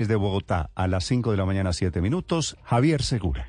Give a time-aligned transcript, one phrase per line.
[0.00, 3.48] Desde Bogotá, a las 5 de la mañana, 7 minutos, Javier Segura.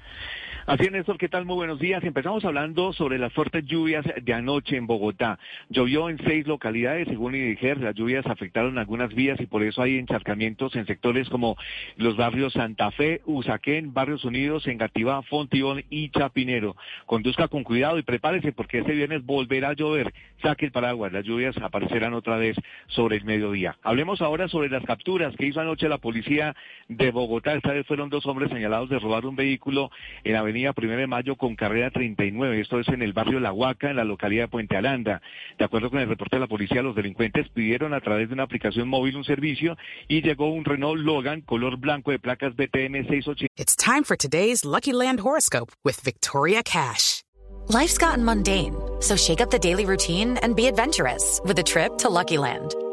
[0.70, 1.46] Así es, Néstor, ¿qué tal?
[1.46, 2.04] Muy buenos días.
[2.04, 5.40] Empezamos hablando sobre las fuertes lluvias de anoche en Bogotá.
[5.70, 7.80] Llovió en seis localidades, según IDIGER.
[7.80, 11.58] Las lluvias afectaron algunas vías y por eso hay encharcamientos en sectores como
[11.98, 16.76] los barrios Santa Fe, Usaquén, Barrios Unidos, Engativá, Fontibón y Chapinero.
[17.08, 20.14] Conduzca con cuidado y prepárese porque este viernes volverá a llover.
[20.44, 22.56] Saque el paraguas, las lluvias aparecerán otra vez
[22.90, 23.76] sobre el mediodía.
[23.82, 26.56] Hablemos ahora sobre las capturas que hizo anoche la policía
[26.88, 27.56] de Bogotá.
[27.56, 29.90] Esta vez fueron dos hombres señalados de robar un vehículo
[30.24, 32.60] en Avenida Primero de Mayo con carrera 39.
[32.60, 35.22] Esto es en el barrio La Huaca, en la localidad de Puente Alanda.
[35.58, 38.44] De acuerdo con el reporte de la policía, los delincuentes pidieron a través de una
[38.44, 43.48] aplicación móvil un servicio y llegó un Renault Logan color blanco de placas BTM 680.
[43.58, 47.24] It's time for today's Lucky Land horoscope with Victoria Cash.
[47.68, 51.98] Life's gotten mundane, so shake up the daily routine and be adventurous with a trip
[52.00, 52.74] to Lucky Land.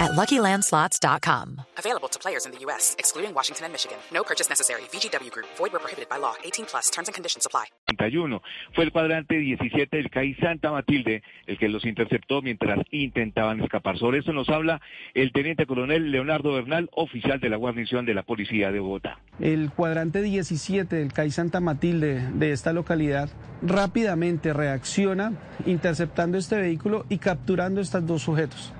[0.00, 1.62] at LuckyLandSlots.com.
[1.78, 3.98] Available to players in the U.S., excluding Washington and Michigan.
[4.12, 4.82] No purchase necessary.
[4.92, 5.46] VGW Group.
[5.56, 6.34] Void where prohibited by law.
[6.44, 6.90] 18 plus.
[6.90, 7.66] Terms and conditions apply.
[7.86, 8.40] 31.
[8.74, 13.98] Fue el cuadrante 17 del CAI Santa Matilde el que los interceptó mientras intentaban escapar.
[13.98, 14.80] Sobre esto nos habla
[15.14, 19.18] el teniente coronel Leonardo Bernal, oficial de la guarnición de la Policía de Bogotá.
[19.40, 23.30] El cuadrante 17 del CAI Santa Matilde de esta localidad
[23.62, 25.32] rápidamente reacciona
[25.66, 28.72] interceptando este vehículo y capturando estos dos sujetos.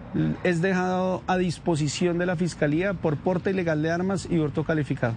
[0.44, 5.14] Es dejado a disposición de la Fiscalía por porte ilegal de armas y hurto calificado.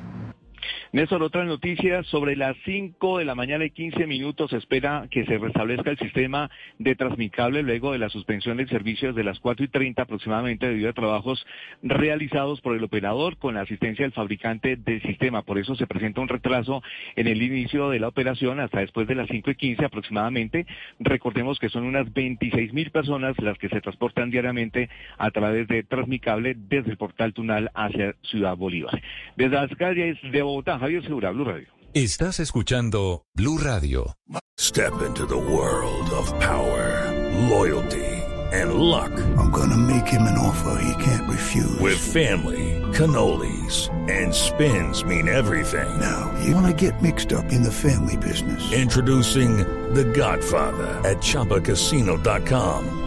[0.94, 5.25] Néstor, otra noticia, sobre las 5 de la mañana y 15 minutos se espera que
[5.25, 6.50] se restablezca el sistema
[6.80, 10.90] de Transmicable luego de la suspensión del servicio desde las 4 y 30 aproximadamente debido
[10.90, 11.46] a trabajos
[11.84, 15.42] realizados por el operador con la asistencia del fabricante del sistema.
[15.42, 16.81] Por eso se presenta un retraso
[17.18, 20.66] en el inicio de la operación hasta después de las 5 y 15 aproximadamente.
[21.00, 25.84] Recordemos que son unas 26 mil personas las que se transportan diariamente a través de
[25.84, 29.02] Transmicable desde el portal Tunal hacia Ciudad Bolívar.
[29.36, 31.68] Desde las calles de Bogotá, Javier Segura, Blue Radio.
[31.94, 34.14] Estás escuchando Blue Radio.
[34.60, 37.12] Step into the world of power,
[37.50, 38.06] loyalty,
[38.52, 39.12] and luck.
[39.38, 41.80] I'm gonna make him an offer he can't refuse.
[41.80, 45.90] With family, cannolis, and spins mean everything.
[46.00, 48.72] Now, you wanna get mixed up in the family business.
[48.74, 49.58] Introducing
[49.94, 53.06] The Godfather at ChumbaCasino.com.